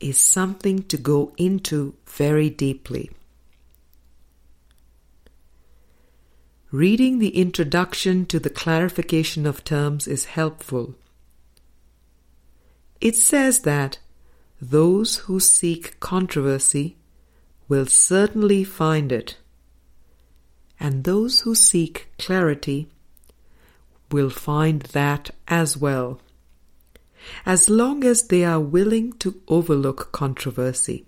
is 0.00 0.18
something 0.18 0.82
to 0.84 0.96
go 0.96 1.32
into 1.36 1.94
very 2.06 2.50
deeply. 2.50 3.10
Reading 6.72 7.18
the 7.18 7.36
introduction 7.36 8.26
to 8.26 8.38
the 8.38 8.50
clarification 8.50 9.46
of 9.46 9.62
terms 9.62 10.06
is 10.06 10.24
helpful 10.26 10.94
it 13.00 13.16
says 13.16 13.60
that 13.60 13.98
those 14.60 15.16
who 15.24 15.40
seek 15.40 15.98
controversy 16.00 16.96
will 17.68 17.86
certainly 17.86 18.62
find 18.62 19.10
it, 19.10 19.36
and 20.78 21.04
those 21.04 21.40
who 21.40 21.54
seek 21.54 22.08
clarity 22.18 22.88
will 24.10 24.30
find 24.30 24.82
that 24.92 25.30
as 25.48 25.76
well, 25.76 26.20
as 27.46 27.70
long 27.70 28.04
as 28.04 28.28
they 28.28 28.44
are 28.44 28.60
willing 28.60 29.12
to 29.14 29.40
overlook 29.48 30.12
controversy. 30.12 31.06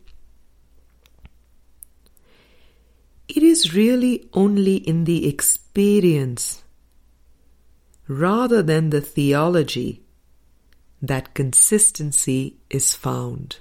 It 3.29 3.43
is 3.43 3.75
really 3.75 4.29
only 4.33 4.77
in 4.77 5.05
the 5.05 5.27
experience 5.27 6.63
rather 8.07 8.63
than 8.63 8.91
the 8.91 9.01
theology 9.01 10.02
that 11.03 11.35
consistency 11.35 12.57
is 12.71 12.95
found. 12.95 13.59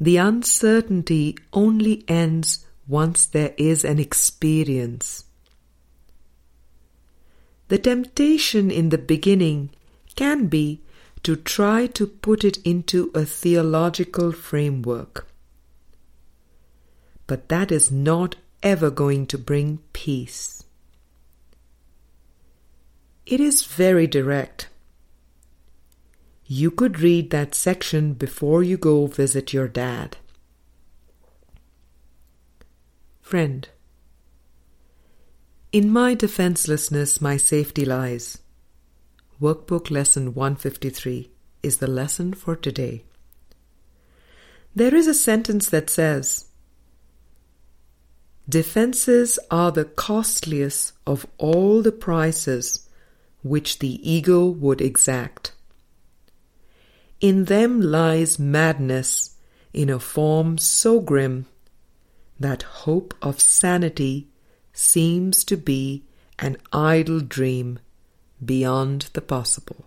The 0.00 0.16
uncertainty 0.16 1.36
only 1.52 2.04
ends 2.08 2.64
once 2.88 3.26
there 3.26 3.54
is 3.58 3.84
an 3.84 3.98
experience. 3.98 5.24
The 7.68 7.78
temptation 7.78 8.70
in 8.70 8.88
the 8.88 8.98
beginning 8.98 9.70
can 10.16 10.46
be 10.46 10.80
to 11.22 11.36
try 11.36 11.86
to 11.86 12.06
put 12.06 12.42
it 12.42 12.56
into 12.64 13.10
a 13.14 13.26
theological 13.26 14.32
framework. 14.32 15.28
But 17.26 17.50
that 17.50 17.70
is 17.70 17.90
not 17.92 18.36
ever 18.62 18.90
going 18.90 19.26
to 19.26 19.38
bring 19.38 19.80
peace. 19.92 20.64
It 23.30 23.38
is 23.38 23.62
very 23.64 24.08
direct. 24.08 24.68
You 26.46 26.72
could 26.72 26.98
read 26.98 27.30
that 27.30 27.54
section 27.54 28.14
before 28.14 28.64
you 28.64 28.76
go 28.76 29.06
visit 29.06 29.52
your 29.52 29.68
dad. 29.68 30.16
Friend, 33.22 33.68
in 35.70 35.92
my 35.92 36.14
defenselessness, 36.14 37.20
my 37.20 37.36
safety 37.36 37.84
lies. 37.84 38.38
Workbook 39.40 39.92
Lesson 39.92 40.34
153 40.34 41.30
is 41.62 41.76
the 41.76 41.86
lesson 41.86 42.34
for 42.34 42.56
today. 42.56 43.04
There 44.74 44.92
is 44.92 45.06
a 45.06 45.14
sentence 45.14 45.68
that 45.68 45.88
says, 45.88 46.46
Defenses 48.48 49.38
are 49.52 49.70
the 49.70 49.84
costliest 49.84 50.94
of 51.06 51.28
all 51.38 51.80
the 51.80 51.92
prices 51.92 52.88
which 53.42 53.78
the 53.78 53.98
ego 54.08 54.46
would 54.46 54.80
exact. 54.80 55.52
In 57.20 57.44
them 57.44 57.80
lies 57.80 58.38
madness 58.38 59.36
in 59.72 59.90
a 59.90 59.98
form 59.98 60.58
so 60.58 61.00
grim 61.00 61.46
that 62.38 62.62
hope 62.62 63.14
of 63.20 63.40
sanity 63.40 64.28
seems 64.72 65.44
to 65.44 65.56
be 65.56 66.04
an 66.38 66.56
idle 66.72 67.20
dream 67.20 67.78
beyond 68.42 69.10
the 69.12 69.20
possible. 69.20 69.84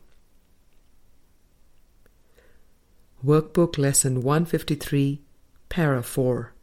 Workbook 3.26 3.78
Lesson 3.78 4.22
153, 4.22 5.22
Para 5.70 6.04
4. 6.04 6.54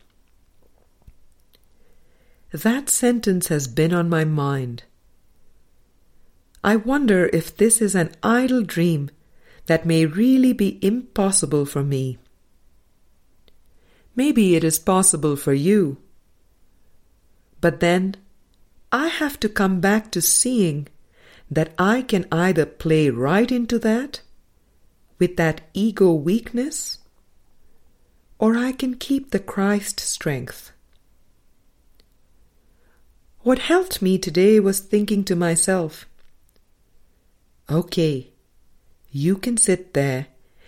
That 2.52 2.88
sentence 2.88 3.48
has 3.48 3.66
been 3.66 3.94
on 3.94 4.08
my 4.08 4.24
mind. 4.24 4.84
I 6.62 6.76
wonder 6.76 7.30
if 7.32 7.56
this 7.56 7.80
is 7.80 7.94
an 7.94 8.12
idle 8.22 8.62
dream 8.62 9.10
that 9.66 9.86
may 9.86 10.04
really 10.04 10.52
be 10.52 10.78
impossible 10.84 11.64
for 11.64 11.82
me. 11.82 12.18
Maybe 14.14 14.56
it 14.56 14.64
is 14.64 14.78
possible 14.78 15.36
for 15.36 15.54
you. 15.54 15.98
But 17.60 17.80
then 17.80 18.16
I 18.92 19.08
have 19.08 19.38
to 19.40 19.48
come 19.48 19.80
back 19.80 20.10
to 20.12 20.20
seeing 20.20 20.88
that 21.50 21.72
I 21.78 22.02
can 22.02 22.26
either 22.30 22.66
play 22.66 23.10
right 23.10 23.50
into 23.50 23.78
that 23.78 24.20
with 25.18 25.36
that 25.36 25.60
ego 25.74 26.12
weakness 26.12 26.98
or 28.38 28.56
I 28.56 28.72
can 28.72 28.94
keep 28.94 29.30
the 29.30 29.38
Christ 29.38 30.00
strength. 30.00 30.72
What 33.42 33.58
helped 33.58 34.02
me 34.02 34.18
today 34.18 34.58
was 34.60 34.80
thinking 34.80 35.24
to 35.24 35.36
myself, 35.36 36.06
okay, 37.70 38.30
you 39.10 39.36
can 39.36 39.56
sit 39.56 39.94
there 39.94 40.26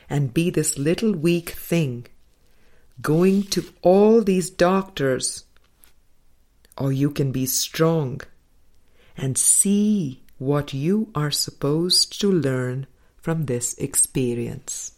and 0.08 0.34
be 0.34 0.50
this 0.50 0.78
little 0.78 1.12
weak 1.12 1.50
thing 1.50 2.06
going 3.00 3.42
to 3.42 3.64
all 3.82 4.22
these 4.22 4.50
doctors 4.50 5.44
or 6.78 6.92
you 6.92 7.10
can 7.10 7.32
be 7.32 7.46
strong 7.46 8.20
and 9.16 9.36
see 9.36 10.22
what 10.38 10.72
you 10.72 11.10
are 11.14 11.30
supposed 11.30 12.20
to 12.20 12.30
learn 12.30 12.86
from 13.16 13.46
this 13.46 13.74
experience. 13.74 14.92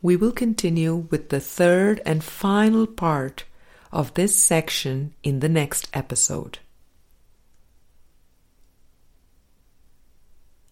We 0.00 0.16
will 0.16 0.32
continue 0.32 0.94
with 0.94 1.30
the 1.30 1.40
third 1.40 2.00
and 2.04 2.22
final 2.22 2.86
part 2.86 3.44
of 3.94 4.12
this 4.14 4.36
section 4.36 5.14
in 5.22 5.40
the 5.40 5.48
next 5.48 5.88
episode. 5.94 6.58